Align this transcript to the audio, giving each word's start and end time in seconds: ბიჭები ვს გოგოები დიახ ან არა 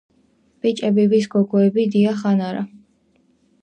ბიჭები 0.65 1.05
ვს 1.13 1.29
გოგოები 1.35 1.87
დიახ 1.97 2.27
ან 2.35 2.45
არა 2.51 2.69